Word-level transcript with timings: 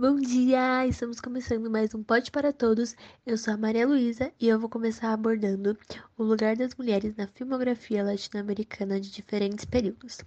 Bom 0.00 0.14
dia! 0.14 0.86
Estamos 0.86 1.20
começando 1.20 1.68
mais 1.68 1.92
um 1.92 2.04
Pode 2.04 2.30
para 2.30 2.52
Todos. 2.52 2.94
Eu 3.26 3.36
sou 3.36 3.52
a 3.52 3.56
Maria 3.56 3.84
Luísa 3.84 4.32
e 4.38 4.46
eu 4.46 4.56
vou 4.56 4.68
começar 4.68 5.12
abordando 5.12 5.76
o 6.16 6.22
lugar 6.22 6.54
das 6.54 6.72
mulheres 6.76 7.16
na 7.16 7.26
filmografia 7.26 8.04
latino-americana 8.04 9.00
de 9.00 9.10
diferentes 9.10 9.64
períodos. 9.64 10.18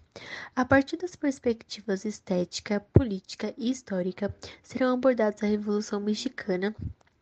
A 0.54 0.66
partir 0.66 0.98
das 0.98 1.16
perspectivas 1.16 2.04
estética, 2.04 2.82
política 2.92 3.54
e 3.58 3.72
histórica, 3.72 4.36
serão 4.62 4.96
abordados 4.96 5.42
a 5.42 5.48
Revolução 5.48 6.02
Mexicana, 6.02 6.76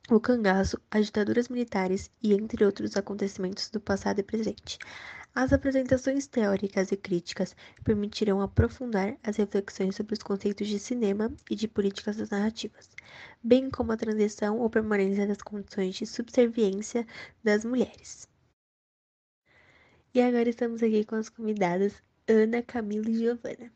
o 0.09 0.19
cangaço, 0.19 0.81
as 0.89 1.05
ditaduras 1.05 1.49
militares 1.49 2.09
e 2.19 2.33
entre 2.33 2.65
outros 2.65 2.97
acontecimentos 2.97 3.69
do 3.69 3.79
passado 3.79 4.21
e 4.21 4.23
presente. 4.23 4.79
As 5.33 5.53
apresentações 5.53 6.27
teóricas 6.27 6.91
e 6.91 6.97
críticas 6.97 7.55
permitirão 7.83 8.41
aprofundar 8.41 9.17
as 9.23 9.37
reflexões 9.37 9.95
sobre 9.95 10.13
os 10.13 10.23
conceitos 10.23 10.67
de 10.67 10.79
cinema 10.79 11.31
e 11.49 11.55
de 11.55 11.67
políticas 11.67 12.17
das 12.17 12.31
narrativas, 12.31 12.89
bem 13.41 13.69
como 13.69 13.91
a 13.91 13.97
transição 13.97 14.59
ou 14.59 14.69
permanência 14.69 15.27
das 15.27 15.41
condições 15.41 15.95
de 15.95 16.05
subserviência 16.05 17.05
das 17.43 17.63
mulheres. 17.63 18.27
E 20.13 20.21
agora 20.21 20.49
estamos 20.49 20.81
aqui 20.81 21.05
com 21.05 21.15
as 21.15 21.29
convidadas 21.29 22.01
Ana, 22.27 22.63
Camila 22.63 23.09
e 23.09 23.17
Giovana. 23.17 23.71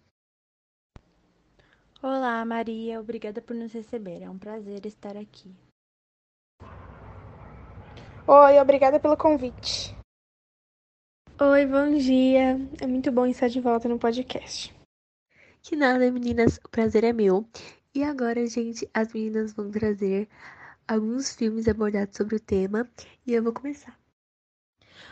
Olá, 2.02 2.44
Maria, 2.44 3.00
obrigada 3.00 3.42
por 3.42 3.56
nos 3.56 3.72
receber. 3.72 4.24
É 4.24 4.30
um 4.30 4.38
prazer 4.38 4.86
estar 4.86 5.16
aqui. 5.16 5.56
Oi, 8.28 8.60
obrigada 8.60 9.00
pelo 9.00 9.16
convite. 9.16 9.96
Oi, 11.42 11.66
bom 11.66 11.98
dia. 11.98 12.60
É 12.80 12.86
muito 12.86 13.12
bom 13.12 13.26
estar 13.26 13.48
de 13.48 13.60
volta 13.60 13.90
no 13.90 13.98
podcast. 13.98 14.72
Que 15.64 15.76
nada, 15.76 16.12
meninas, 16.12 16.60
o 16.64 16.70
prazer 16.70 17.04
é 17.04 17.12
meu. 17.12 17.44
E 17.94 18.04
agora, 18.04 18.46
gente, 18.46 18.88
as 18.94 19.12
meninas 19.12 19.52
vão 19.52 19.72
trazer 19.72 20.30
alguns 20.88 21.34
filmes 21.34 21.68
abordados 21.68 22.16
sobre 22.16 22.36
o 22.36 22.40
tema 22.40 22.88
e 23.26 23.34
eu 23.34 23.42
vou 23.42 23.52
começar. 23.52 24.03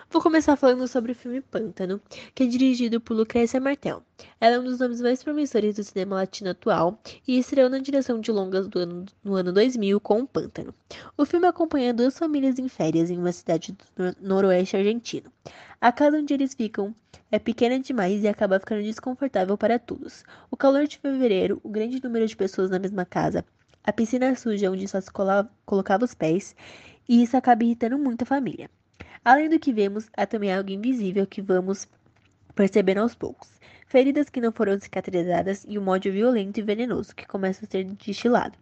Vou 0.09 0.21
começar 0.21 0.55
falando 0.55 0.87
sobre 0.87 1.13
o 1.13 1.15
filme 1.15 1.41
Pântano, 1.41 2.01
que 2.35 2.43
é 2.43 2.45
dirigido 2.45 2.99
por 2.99 3.15
Lucrécia 3.15 3.59
Martel. 3.59 4.03
Ela 4.39 4.55
é 4.55 4.59
um 4.59 4.63
dos 4.63 4.79
nomes 4.79 5.01
mais 5.01 5.23
promissores 5.23 5.75
do 5.75 5.83
cinema 5.83 6.15
latino 6.15 6.49
atual 6.51 6.99
e 7.27 7.39
estreou 7.39 7.69
na 7.69 7.79
direção 7.79 8.19
de 8.19 8.31
longas 8.31 8.67
ano, 8.75 9.05
no 9.23 9.35
ano 9.35 9.51
2000 9.53 9.99
com 10.01 10.21
o 10.21 10.27
Pântano. 10.27 10.73
O 11.17 11.25
filme 11.25 11.47
acompanha 11.47 11.93
duas 11.93 12.17
famílias 12.17 12.59
em 12.59 12.67
férias 12.67 13.09
em 13.09 13.17
uma 13.17 13.31
cidade 13.31 13.71
do 13.95 14.15
noroeste 14.21 14.75
argentino. 14.75 15.31
A 15.79 15.91
casa 15.91 16.17
onde 16.17 16.33
eles 16.33 16.53
ficam 16.53 16.93
é 17.31 17.39
pequena 17.39 17.79
demais 17.79 18.23
e 18.23 18.27
acaba 18.27 18.59
ficando 18.59 18.83
desconfortável 18.83 19.57
para 19.57 19.79
todos. 19.79 20.23
O 20.51 20.57
calor 20.57 20.85
de 20.85 20.97
fevereiro, 20.97 21.59
o 21.63 21.69
grande 21.69 22.03
número 22.03 22.27
de 22.27 22.35
pessoas 22.35 22.69
na 22.69 22.77
mesma 22.77 23.05
casa, 23.05 23.45
a 23.83 23.91
piscina 23.91 24.35
suja 24.35 24.69
onde 24.69 24.87
só 24.87 25.01
se 25.01 25.09
colocava 25.65 26.05
os 26.05 26.13
pés, 26.13 26.55
e 27.09 27.23
isso 27.23 27.35
acaba 27.35 27.63
irritando 27.63 27.97
muito 27.97 28.21
a 28.21 28.25
família. 28.25 28.69
Além 29.23 29.49
do 29.49 29.59
que 29.59 29.71
vemos, 29.71 30.09
há 30.17 30.25
também 30.25 30.51
algo 30.51 30.71
invisível 30.71 31.27
que 31.27 31.43
vamos 31.43 31.87
percebendo 32.55 33.01
aos 33.01 33.13
poucos. 33.13 33.51
Feridas 33.85 34.29
que 34.29 34.41
não 34.41 34.51
foram 34.51 34.79
cicatrizadas 34.79 35.63
e 35.67 35.77
um 35.77 35.87
ódio 35.89 36.11
violento 36.11 36.59
e 36.59 36.63
venenoso 36.63 37.15
que 37.15 37.27
começa 37.27 37.63
a 37.63 37.69
ser 37.69 37.83
destilado. 37.83 38.57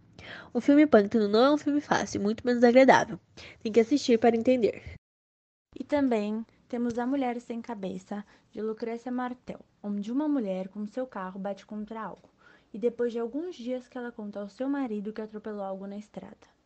O 0.52 0.60
filme 0.60 0.86
Pântano 0.86 1.28
não 1.28 1.44
é 1.44 1.50
um 1.52 1.56
filme 1.56 1.80
fácil, 1.80 2.20
muito 2.20 2.46
menos 2.46 2.62
agradável. 2.62 3.18
Tem 3.62 3.72
que 3.72 3.80
assistir 3.80 4.18
para 4.18 4.36
entender. 4.36 4.82
E 5.74 5.82
também 5.82 6.44
temos 6.68 6.98
A 6.98 7.06
Mulher 7.06 7.40
Sem 7.40 7.62
Cabeça, 7.62 8.22
de 8.52 8.60
Lucrécia 8.60 9.10
Martel, 9.10 9.60
onde 9.82 10.12
uma 10.12 10.28
mulher 10.28 10.68
com 10.68 10.86
seu 10.86 11.06
carro 11.06 11.40
bate 11.40 11.64
contra 11.64 12.02
algo, 12.02 12.28
e 12.74 12.78
depois 12.78 13.12
de 13.12 13.18
alguns 13.18 13.56
dias 13.56 13.88
que 13.88 13.96
ela 13.96 14.12
conta 14.12 14.40
ao 14.40 14.48
seu 14.48 14.68
marido 14.68 15.12
que 15.12 15.22
atropelou 15.22 15.62
algo 15.62 15.86
na 15.86 15.96
estrada. 15.96 16.59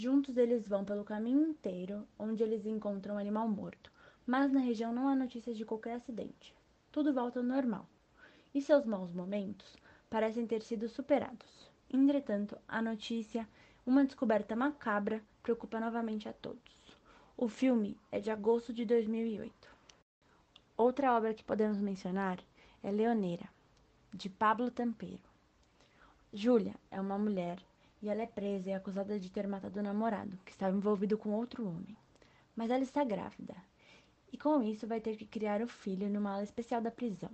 Juntos 0.00 0.36
eles 0.36 0.64
vão 0.68 0.84
pelo 0.84 1.02
caminho 1.02 1.44
inteiro, 1.44 2.06
onde 2.16 2.40
eles 2.40 2.64
encontram 2.64 3.16
um 3.16 3.18
animal 3.18 3.48
morto, 3.48 3.90
mas 4.24 4.52
na 4.52 4.60
região 4.60 4.92
não 4.92 5.08
há 5.08 5.16
notícias 5.16 5.56
de 5.56 5.64
qualquer 5.64 5.94
acidente. 5.94 6.54
Tudo 6.92 7.12
volta 7.12 7.40
ao 7.40 7.44
normal. 7.44 7.84
E 8.54 8.62
seus 8.62 8.86
maus 8.86 9.12
momentos 9.12 9.76
parecem 10.08 10.46
ter 10.46 10.62
sido 10.62 10.88
superados. 10.88 11.68
Entretanto, 11.92 12.56
a 12.68 12.80
notícia, 12.80 13.48
uma 13.84 14.04
descoberta 14.04 14.54
macabra, 14.54 15.20
preocupa 15.42 15.80
novamente 15.80 16.28
a 16.28 16.32
todos. 16.32 16.76
O 17.36 17.48
filme 17.48 17.96
é 18.12 18.20
de 18.20 18.30
agosto 18.30 18.72
de 18.72 18.84
2008. 18.84 19.52
Outra 20.76 21.12
obra 21.16 21.34
que 21.34 21.42
podemos 21.42 21.80
mencionar 21.80 22.38
é 22.84 22.92
Leoneira, 22.92 23.48
de 24.14 24.30
Pablo 24.30 24.70
Tampero. 24.70 25.18
Júlia 26.32 26.76
é 26.88 27.00
uma 27.00 27.18
mulher 27.18 27.58
e 28.02 28.08
ela 28.08 28.22
é 28.22 28.26
presa 28.26 28.70
e 28.70 28.74
acusada 28.74 29.18
de 29.18 29.30
ter 29.30 29.46
matado 29.46 29.80
o 29.80 29.82
namorado, 29.82 30.38
que 30.44 30.52
estava 30.52 30.76
envolvido 30.76 31.18
com 31.18 31.30
outro 31.30 31.66
homem. 31.66 31.96
Mas 32.54 32.70
ela 32.70 32.82
está 32.82 33.04
grávida, 33.04 33.54
e 34.32 34.38
com 34.38 34.62
isso 34.62 34.86
vai 34.86 35.00
ter 35.00 35.16
que 35.16 35.26
criar 35.26 35.62
o 35.62 35.68
filho 35.68 36.08
numa 36.08 36.34
ala 36.34 36.44
especial 36.44 36.80
da 36.80 36.90
prisão. 36.90 37.30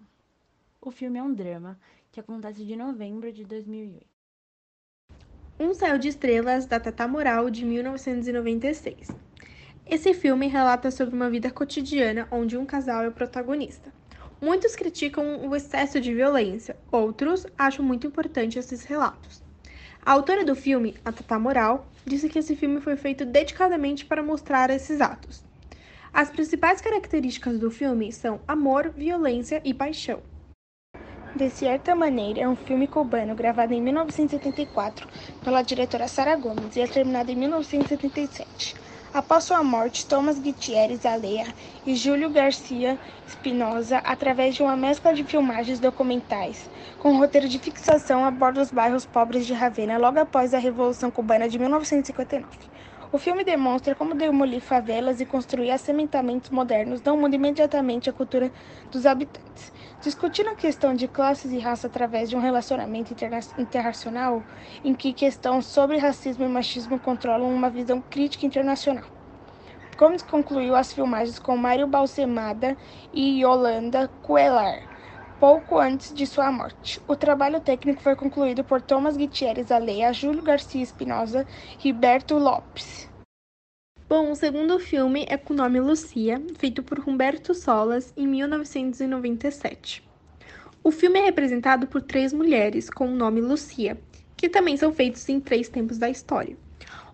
O 0.81 0.91
filme 0.91 1.19
é 1.19 1.23
um 1.23 1.33
drama 1.33 1.79
que 2.11 2.21
acontece 2.21 2.65
de 2.65 2.77
novembro 2.77 3.33
de 3.33 3.45
2008. 3.45 4.07
Um 5.61 5.73
Céu 5.73 5.99
de 5.99 6.09
Estrelas, 6.09 6.67
da 6.67 6.81
Tata 6.81 7.07
Moral, 7.07 7.49
de 7.49 7.65
1996. 7.65 9.09
Esse 9.87 10.15
filme 10.15 10.49
relata 10.49 10.91
sobre 10.91 11.15
uma 11.15 11.31
vida 11.31 11.51
cotidiana 11.51 12.27
onde 12.31 12.57
um 12.57 12.65
casal 12.65 13.03
é 13.03 13.09
o 13.09 13.13
protagonista. 13.13 13.93
Muitos 14.41 14.75
criticam 14.75 15.47
o 15.47 15.55
excesso 15.55 16.01
de 16.01 16.13
violência, 16.13 16.77
outros 16.91 17.47
acham 17.57 17.85
muito 17.85 18.07
importante 18.07 18.59
esses 18.59 18.83
relatos. 18.85 19.44
A 20.07 20.13
autora 20.13 20.45
do 20.45 20.55
filme, 20.55 20.95
a 21.03 21.11
Tata 21.11 21.39
Moral, 21.39 21.87
disse 22.05 22.29
que 22.29 22.39
esse 22.39 22.55
filme 22.55 22.79
foi 22.79 22.95
feito 22.95 23.25
dedicadamente 23.25 24.05
para 24.05 24.23
mostrar 24.23 24.69
esses 24.69 25.01
atos. 25.01 25.43
As 26.13 26.29
principais 26.29 26.83
características 26.83 27.59
do 27.59 27.71
filme 27.71 28.13
são 28.13 28.39
amor, 28.47 28.91
violência 28.91 29.63
e 29.65 29.73
paixão. 29.73 30.21
De 31.35 31.49
certa 31.49 31.95
maneira, 31.95 32.41
é 32.41 32.49
um 32.49 32.55
filme 32.55 32.87
cubano 32.87 33.35
gravado 33.35 33.73
em 33.73 33.81
1974 33.81 35.09
pela 35.43 35.63
diretora 35.63 36.07
Sara 36.07 36.37
Gomes 36.37 36.77
e 36.77 36.83
é 36.83 36.87
terminado 36.87 37.33
em 37.33 37.37
1977. 37.37 38.84
Após 39.15 39.45
sua 39.45 39.63
morte, 39.63 40.07
Thomas 40.07 40.41
Gutierrez 40.41 41.07
Alea 41.07 41.47
e 41.87 41.95
Júlio 41.95 42.29
Garcia 42.31 42.99
Espinosa, 43.25 43.99
através 43.99 44.57
de 44.57 44.63
uma 44.65 44.77
mescla 44.77 45.15
de 45.15 45.23
filmagens 45.23 45.79
documentais, 45.79 46.69
com 46.99 47.17
roteiro 47.17 47.49
de 47.49 47.61
fixação, 47.61 48.25
aborda 48.25 48.61
os 48.61 48.73
bairros 48.73 49.07
pobres 49.07 49.47
de 49.47 49.53
Ravenna 49.53 49.99
logo 49.99 50.19
após 50.19 50.53
a 50.53 50.59
Revolução 50.59 51.13
Cubana 51.13 51.49
de 51.49 51.61
1959. 51.61 52.45
O 53.13 53.17
filme 53.17 53.45
demonstra 53.45 53.95
como 53.95 54.17
demolir 54.17 54.61
favelas 54.61 55.21
e 55.21 55.25
construir 55.25 55.71
assentamentos 55.71 56.51
modernos 56.51 57.01
não 57.01 57.17
muda 57.17 57.37
imediatamente 57.37 58.11
a 58.11 58.13
cultura 58.13 58.51
dos 58.91 59.07
habitantes. 59.07 59.73
Discutindo 60.05 60.51
a 60.51 60.55
questão 60.55 60.93
de 60.93 61.09
classes 61.09 61.51
e 61.51 61.59
raça 61.59 61.87
através 61.87 62.29
de 62.29 62.37
um 62.37 62.39
relacionamento 62.39 63.15
interna 63.15 63.41
internacional, 63.57 64.43
em 64.85 64.93
que 64.93 65.15
questões 65.15 65.65
sobre 65.65 65.97
racismo 65.97 66.45
e 66.45 66.49
machismo 66.49 66.99
controlam 67.01 67.49
uma 67.49 67.71
visão 67.71 68.03
crítica 68.03 68.45
internacional. 68.45 69.07
Gomes 69.97 70.21
concluiu 70.21 70.77
as 70.77 70.93
filmagens 70.93 71.39
com 71.39 71.57
Mário 71.57 71.87
Balsemada 71.87 72.77
e 73.15 73.41
Yolanda 73.41 74.09
Cuellar, 74.21 74.87
pouco 75.41 75.79
antes 75.79 76.13
de 76.13 76.27
sua 76.27 76.53
morte. 76.53 77.01
O 77.09 77.17
trabalho 77.17 77.59
técnico 77.59 78.03
foi 78.03 78.15
concluído 78.15 78.63
por 78.63 78.83
Thomas 78.83 79.17
Gutierrez 79.17 79.73
Aleia, 79.73 80.13
Júlio 80.13 80.43
Garcia 80.43 80.83
Espinosa 80.83 81.47
e 81.83 81.91
Roberto 81.91 82.37
Lopes. 82.37 83.14
Bom, 84.17 84.31
o 84.31 84.37
segundo 84.37 84.79
filme 84.79 85.27
é 85.29 85.37
com 85.37 85.53
o 85.53 85.57
nome 85.57 85.81
Lucia, 85.81 86.41
feito 86.57 86.85
por 86.85 87.01
Humberto 87.01 87.53
Solas 87.53 88.15
em 88.17 88.29
1997. 88.29 90.09
O 90.85 90.93
filme 90.93 91.19
é 91.19 91.25
representado 91.25 91.89
por 91.89 92.01
três 92.01 92.33
mulheres 92.33 92.89
com 92.89 93.09
o 93.09 93.17
nome 93.17 93.41
Lucia, 93.41 94.01
que 94.37 94.49
também 94.49 94.77
são 94.77 94.93
feitos 94.93 95.29
em 95.29 95.41
três 95.41 95.69
tempos 95.69 95.99
da 95.99 96.09
história, 96.09 96.57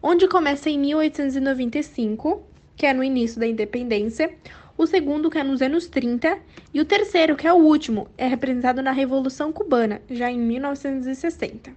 onde 0.02 0.28
começa 0.28 0.68
em 0.68 0.78
1895 0.78 2.46
que 2.76 2.84
é 2.84 2.92
no 2.92 3.02
início 3.02 3.40
da 3.40 3.46
independência, 3.46 4.36
o 4.76 4.86
segundo, 4.86 5.30
que 5.30 5.38
é 5.38 5.42
nos 5.42 5.62
anos 5.62 5.86
30, 5.86 6.38
e 6.74 6.82
o 6.82 6.84
terceiro, 6.84 7.34
que 7.34 7.46
é 7.46 7.52
o 7.54 7.64
último, 7.64 8.08
é 8.18 8.26
representado 8.26 8.82
na 8.82 8.92
Revolução 8.92 9.54
Cubana, 9.54 10.02
já 10.10 10.30
em 10.30 10.38
1960. 10.38 11.74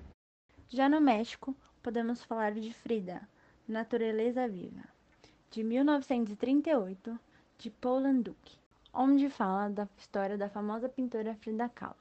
Já 0.68 0.89
no 0.89 1.00
México, 1.00 1.56
podemos 1.81 2.21
falar 2.21 2.51
de 2.51 2.74
Frida, 2.74 3.21
Natureza 3.65 4.45
Viva, 4.50 4.83
de 5.53 5.63
1938, 5.63 7.19
de 7.59 7.69
Paul 7.69 8.01
Landuc, 8.01 8.57
onde 8.91 9.29
fala 9.29 9.69
da 9.69 9.88
história 9.95 10.35
da 10.35 10.50
famosa 10.50 10.89
pintora 10.89 11.35
Frida 11.35 11.69
Kahlo 11.69 11.95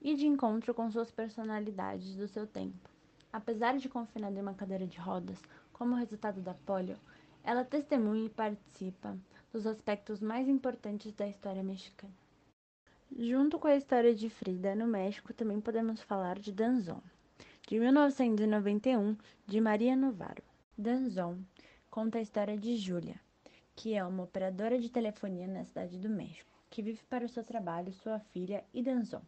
e 0.00 0.14
de 0.14 0.28
encontro 0.28 0.72
com 0.72 0.88
suas 0.88 1.10
personalidades 1.10 2.14
do 2.14 2.28
seu 2.28 2.46
tempo. 2.46 2.88
Apesar 3.32 3.76
de 3.76 3.88
confinada 3.88 4.38
em 4.38 4.42
uma 4.42 4.54
cadeira 4.54 4.86
de 4.86 4.96
rodas, 4.96 5.42
como 5.72 5.96
resultado 5.96 6.40
da 6.40 6.54
polio, 6.54 6.96
ela 7.42 7.64
testemunha 7.64 8.26
e 8.26 8.30
participa 8.30 9.18
dos 9.52 9.66
aspectos 9.66 10.20
mais 10.20 10.48
importantes 10.48 11.12
da 11.14 11.26
história 11.26 11.64
mexicana. 11.64 12.14
Junto 13.18 13.58
com 13.58 13.66
a 13.66 13.74
história 13.74 14.14
de 14.14 14.30
Frida 14.30 14.76
no 14.76 14.86
México, 14.86 15.34
também 15.34 15.60
podemos 15.60 16.00
falar 16.02 16.38
de 16.38 16.52
Danzón, 16.52 17.02
de 17.66 17.80
1991, 17.80 19.16
de 19.48 19.60
Maria 19.60 19.96
Novaro. 19.96 20.44
Danzon 20.76 21.38
conta 21.90 22.18
a 22.18 22.22
história 22.22 22.56
de 22.56 22.76
Júlia, 22.76 23.20
que 23.74 23.94
é 23.94 24.04
uma 24.04 24.24
operadora 24.24 24.78
de 24.78 24.88
telefonia 24.88 25.46
na 25.46 25.64
cidade 25.64 25.98
do 25.98 26.08
México, 26.08 26.50
que 26.70 26.82
vive 26.82 27.00
para 27.08 27.24
o 27.24 27.28
seu 27.28 27.42
trabalho, 27.42 27.92
sua 27.92 28.18
filha 28.18 28.64
e 28.74 28.82
Danzon. 28.82 29.22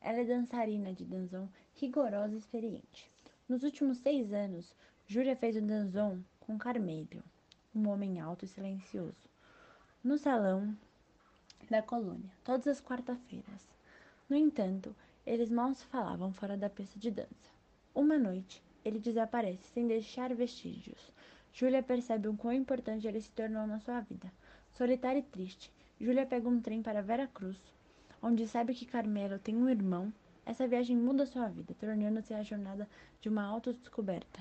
Ela 0.00 0.20
é 0.20 0.24
dançarina 0.24 0.92
de 0.92 1.04
Danzon, 1.04 1.48
rigorosa 1.74 2.34
e 2.34 2.38
experiente. 2.38 3.08
Nos 3.48 3.62
últimos 3.62 3.98
seis 3.98 4.32
anos, 4.32 4.74
Júlia 5.06 5.36
fez 5.36 5.56
o 5.56 5.60
Danzon 5.60 6.20
com 6.40 6.58
Carmelio, 6.58 7.22
um 7.74 7.88
homem 7.88 8.20
alto 8.20 8.44
e 8.44 8.48
silencioso, 8.48 9.28
no 10.02 10.18
salão 10.18 10.76
da 11.70 11.82
colônia, 11.82 12.30
todas 12.42 12.66
as 12.66 12.80
quarta-feiras. 12.80 13.68
No 14.28 14.36
entanto, 14.36 14.94
eles 15.26 15.50
mal 15.50 15.74
se 15.74 15.84
falavam 15.86 16.32
fora 16.32 16.56
da 16.56 16.70
pista 16.70 16.98
de 16.98 17.10
dança. 17.10 17.50
Uma 17.94 18.18
noite, 18.18 18.62
ele 18.84 18.98
desaparece 18.98 19.64
sem 19.72 19.86
deixar 19.86 20.34
vestígios. 20.34 21.12
Júlia 21.52 21.82
percebe 21.82 22.28
o 22.28 22.36
quão 22.36 22.52
importante 22.52 23.06
ele 23.06 23.20
se 23.20 23.30
tornou 23.30 23.66
na 23.66 23.80
sua 23.80 24.00
vida. 24.00 24.32
Solitária 24.72 25.18
e 25.18 25.22
triste, 25.22 25.72
Júlia 26.00 26.26
pega 26.26 26.48
um 26.48 26.60
trem 26.60 26.82
para 26.82 27.02
Vera 27.02 27.26
Cruz, 27.26 27.58
onde 28.22 28.46
sabe 28.46 28.74
que 28.74 28.86
Carmelo 28.86 29.38
tem 29.38 29.56
um 29.56 29.68
irmão. 29.68 30.12
Essa 30.46 30.66
viagem 30.66 30.96
muda 30.96 31.26
sua 31.26 31.48
vida, 31.48 31.74
tornando-se 31.78 32.34
a 32.34 32.42
jornada 32.42 32.88
de 33.20 33.28
uma 33.28 33.44
autodescoberta. 33.44 34.40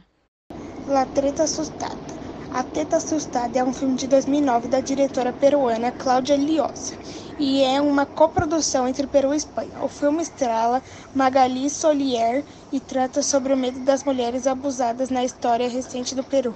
La 0.87 1.05
Treta 1.05 1.43
Assustada 1.43 2.19
a 2.51 2.63
Teta 2.63 2.97
Assustada 2.97 3.59
é 3.59 3.63
um 3.63 3.71
filme 3.71 3.95
de 3.95 4.07
2009 4.07 4.69
da 4.69 4.79
diretora 4.79 5.31
peruana 5.31 5.91
Cláudia 5.91 6.35
Liosa 6.35 6.97
e 7.37 7.61
é 7.63 7.79
uma 7.79 8.07
coprodução 8.07 8.87
entre 8.87 9.05
Peru 9.05 9.35
e 9.35 9.37
Espanha. 9.37 9.83
O 9.83 9.87
filme 9.87 10.23
estrela 10.23 10.81
Magali 11.13 11.69
Solier 11.69 12.43
e 12.71 12.79
trata 12.79 13.21
sobre 13.21 13.53
o 13.53 13.57
medo 13.57 13.79
das 13.81 14.03
mulheres 14.03 14.47
abusadas 14.47 15.11
na 15.11 15.23
história 15.23 15.69
recente 15.69 16.15
do 16.15 16.23
Peru. 16.23 16.55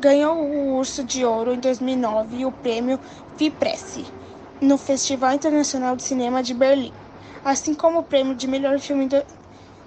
Ganhou 0.00 0.34
o 0.34 0.78
Urso 0.78 1.04
de 1.04 1.26
Ouro 1.26 1.52
em 1.52 1.60
2009 1.60 2.38
e 2.38 2.46
o 2.46 2.50
prêmio 2.50 2.98
Vipresse 3.36 4.06
no 4.58 4.78
Festival 4.78 5.34
Internacional 5.34 5.94
de 5.94 6.02
Cinema 6.02 6.42
de 6.42 6.54
Berlim, 6.54 6.90
assim 7.44 7.74
como 7.74 7.98
o 7.98 8.02
prêmio 8.02 8.34
de 8.34 8.48
melhor 8.48 8.78
filme 8.78 9.06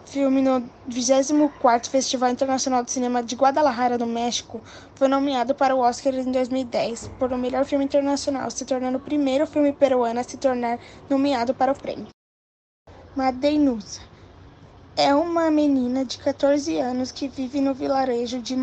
filme 0.05 0.39
no 0.39 0.69
24º 0.87 1.89
Festival 1.89 2.29
Internacional 2.29 2.83
de 2.83 2.91
Cinema 2.91 3.23
de 3.23 3.35
Guadalajara, 3.35 3.97
no 3.97 4.05
México, 4.05 4.61
foi 4.93 5.07
nomeado 5.07 5.55
para 5.55 5.75
o 5.75 5.79
Oscar 5.79 6.13
em 6.13 6.31
2010 6.31 7.09
por 7.17 7.33
o 7.33 7.37
melhor 7.37 7.65
filme 7.65 7.85
internacional, 7.85 8.51
se 8.51 8.65
tornando 8.65 8.99
o 8.99 9.01
primeiro 9.01 9.47
filme 9.47 9.73
peruano 9.73 10.19
a 10.19 10.23
se 10.23 10.37
tornar 10.37 10.77
nomeado 11.09 11.55
para 11.55 11.71
o 11.71 11.75
prêmio. 11.75 12.09
Madeinusa 13.15 14.01
é 14.95 15.15
uma 15.15 15.49
menina 15.49 16.05
de 16.05 16.19
14 16.19 16.77
anos 16.77 17.11
que 17.11 17.27
vive 17.27 17.59
no 17.59 17.73
vilarejo 17.73 18.39
de 18.39 18.55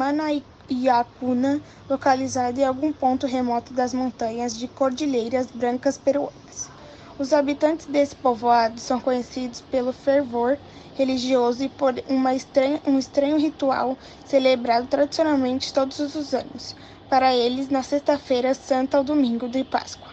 Manaiacuna, 0.71 1.61
localizado 1.89 2.61
em 2.61 2.65
algum 2.65 2.93
ponto 2.93 3.27
remoto 3.27 3.75
das 3.75 3.93
montanhas 3.93 4.57
de 4.57 4.69
Cordilheiras 4.69 5.49
Brancas 5.49 5.99
peruanas. 5.99 6.71
Os 7.19 7.33
habitantes 7.33 7.87
desse 7.87 8.15
povoado 8.15 8.79
são 8.79 9.01
conhecidos 9.01 9.61
pelo 9.61 9.93
fervor 9.93 10.57
religioso 10.95 11.65
e 11.65 11.69
por 11.69 11.95
estranha, 12.35 12.81
um 12.87 12.99
estranho 12.99 13.37
ritual 13.37 13.99
celebrado 14.25 14.87
tradicionalmente 14.87 15.73
todos 15.73 15.99
os 15.99 16.33
anos, 16.33 16.77
para 17.09 17.35
eles 17.35 17.69
na 17.69 17.83
sexta-feira 17.83 18.55
santa 18.55 18.99
ou 18.99 19.05
domingo 19.05 19.49
de 19.49 19.65
Páscoa. 19.65 20.09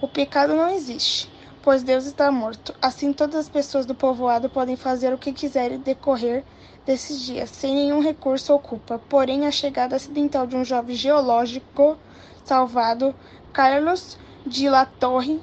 O 0.00 0.06
pecado 0.06 0.54
não 0.54 0.68
existe, 0.68 1.31
pois 1.62 1.82
Deus 1.82 2.04
está 2.04 2.30
morto. 2.30 2.74
Assim, 2.82 3.12
todas 3.12 3.36
as 3.36 3.48
pessoas 3.48 3.86
do 3.86 3.94
povoado 3.94 4.50
podem 4.50 4.76
fazer 4.76 5.14
o 5.14 5.18
que 5.18 5.32
quiserem 5.32 5.78
decorrer 5.78 6.44
desses 6.84 7.20
dias, 7.20 7.50
sem 7.50 7.74
nenhum 7.74 8.00
recurso 8.00 8.52
ou 8.52 8.58
culpa. 8.58 8.98
Porém, 9.08 9.46
a 9.46 9.50
chegada 9.50 9.96
acidental 9.96 10.46
de 10.46 10.56
um 10.56 10.64
jovem 10.64 10.96
geológico 10.96 11.96
salvado, 12.44 13.14
Carlos 13.52 14.18
de 14.44 14.68
La 14.68 14.84
Torre, 14.84 15.40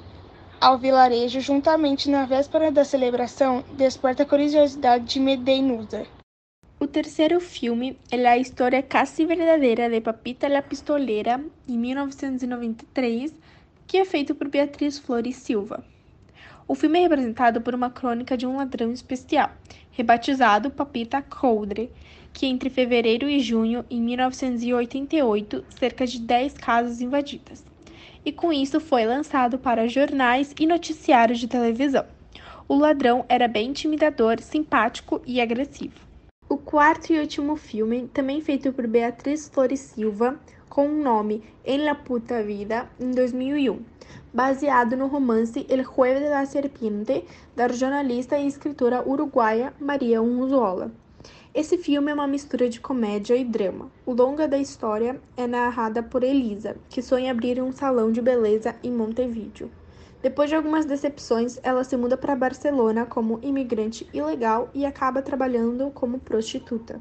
ao 0.60 0.76
vilarejo 0.76 1.40
juntamente 1.40 2.10
na 2.10 2.26
véspera 2.26 2.70
da 2.70 2.84
celebração 2.84 3.64
desperta 3.72 4.24
a 4.24 4.26
curiosidade 4.26 5.04
de 5.04 5.18
Medeinusa. 5.18 6.06
O 6.78 6.86
terceiro 6.86 7.40
filme 7.40 7.98
é 8.10 8.26
a 8.26 8.36
história 8.36 8.82
quase 8.82 9.24
verdadeira 9.24 9.88
de 9.88 10.00
Papita 10.00 10.48
la 10.48 10.60
Pistoleira, 10.60 11.42
em 11.66 11.78
1993, 11.78 13.34
que 13.86 13.98
é 13.98 14.04
feito 14.04 14.34
por 14.34 14.48
Beatriz 14.48 14.98
Flores 14.98 15.36
Silva. 15.36 15.82
O 16.70 16.76
filme 16.76 17.00
é 17.00 17.02
representado 17.02 17.60
por 17.60 17.74
uma 17.74 17.90
crônica 17.90 18.36
de 18.36 18.46
um 18.46 18.54
ladrão 18.54 18.92
especial, 18.92 19.50
rebatizado 19.90 20.70
Papita 20.70 21.20
Coldre, 21.20 21.90
que 22.32 22.46
entre 22.46 22.70
fevereiro 22.70 23.28
e 23.28 23.40
junho 23.40 23.84
em 23.90 24.00
1988, 24.00 25.64
cerca 25.80 26.06
de 26.06 26.20
10 26.20 26.54
casas 26.54 27.00
invadidas 27.00 27.64
e 28.24 28.30
com 28.30 28.52
isso 28.52 28.78
foi 28.78 29.04
lançado 29.04 29.58
para 29.58 29.88
jornais 29.88 30.54
e 30.60 30.64
noticiários 30.64 31.40
de 31.40 31.48
televisão. 31.48 32.06
O 32.68 32.76
ladrão 32.76 33.24
era 33.28 33.48
bem 33.48 33.70
intimidador, 33.70 34.40
simpático 34.40 35.20
e 35.26 35.40
agressivo. 35.40 35.98
O 36.48 36.56
quarto 36.56 37.12
e 37.12 37.18
último 37.18 37.56
filme, 37.56 38.08
também 38.14 38.40
feito 38.40 38.72
por 38.72 38.86
Beatriz 38.86 39.48
Flores 39.48 39.80
Silva, 39.80 40.38
com 40.68 40.86
o 40.86 41.02
nome 41.02 41.42
En 41.64 41.78
la 41.78 41.96
Puta 41.96 42.44
Vida, 42.44 42.88
em 43.00 43.10
2001, 43.10 43.80
baseado 44.32 44.96
no 44.96 45.08
romance 45.08 45.66
El 45.68 45.84
Jueves 45.84 46.22
de 46.22 46.30
la 46.30 46.46
Serpiente, 46.46 47.24
da 47.56 47.68
jornalista 47.68 48.38
e 48.38 48.46
escritora 48.46 49.02
uruguaia 49.02 49.74
Maria 49.80 50.22
Unzuola. 50.22 50.92
Esse 51.52 51.76
filme 51.76 52.12
é 52.12 52.14
uma 52.14 52.28
mistura 52.28 52.68
de 52.68 52.80
comédia 52.80 53.34
e 53.34 53.44
drama. 53.44 53.90
O 54.06 54.12
longa 54.12 54.46
da 54.46 54.56
história 54.56 55.20
é 55.36 55.48
narrada 55.48 56.00
por 56.00 56.22
Elisa, 56.22 56.76
que 56.88 57.02
sonha 57.02 57.32
abrir 57.32 57.60
um 57.60 57.72
salão 57.72 58.12
de 58.12 58.22
beleza 58.22 58.76
em 58.84 58.92
Montevideo. 58.92 59.68
Depois 60.22 60.48
de 60.48 60.54
algumas 60.54 60.84
decepções, 60.84 61.58
ela 61.62 61.82
se 61.82 61.96
muda 61.96 62.16
para 62.16 62.36
Barcelona 62.36 63.06
como 63.06 63.40
imigrante 63.42 64.08
ilegal 64.12 64.70
e 64.72 64.86
acaba 64.86 65.22
trabalhando 65.22 65.90
como 65.90 66.20
prostituta. 66.20 67.00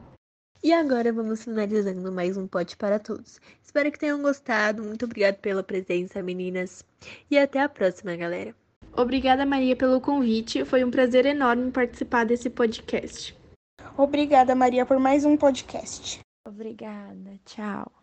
E 0.61 0.73
agora 0.73 1.13
vamos 1.13 1.43
finalizando 1.43 2.11
mais 2.11 2.35
um 2.35 2.45
pote 2.45 2.75
para 2.75 2.99
todos. 2.99 3.39
Espero 3.63 3.91
que 3.91 3.99
tenham 3.99 4.21
gostado. 4.21 4.83
Muito 4.83 5.05
obrigada 5.05 5.37
pela 5.37 5.63
presença, 5.63 6.21
meninas. 6.21 6.83
E 7.31 7.37
até 7.37 7.61
a 7.61 7.69
próxima, 7.69 8.15
galera. 8.15 8.53
Obrigada, 8.95 9.45
Maria, 9.45 9.75
pelo 9.75 10.01
convite. 10.01 10.65
Foi 10.65 10.83
um 10.83 10.91
prazer 10.91 11.25
enorme 11.25 11.71
participar 11.71 12.25
desse 12.25 12.49
podcast. 12.49 13.37
Obrigada, 13.97 14.53
Maria, 14.53 14.85
por 14.85 14.99
mais 14.99 15.23
um 15.23 15.37
podcast. 15.37 16.19
Obrigada. 16.45 17.39
Tchau. 17.45 17.98